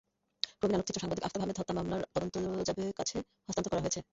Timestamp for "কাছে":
2.99-3.17